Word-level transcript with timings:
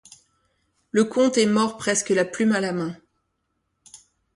Lecomte 0.93 1.37
est 1.37 1.45
mort 1.45 1.77
presque 1.77 2.09
la 2.09 2.25
plume 2.25 2.53
à 2.53 2.59
la 2.59 2.73
main. 2.73 2.97